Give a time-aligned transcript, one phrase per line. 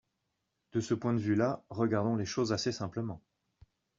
[0.71, 3.21] De ce point de vue-là, regardons les choses assez simplement.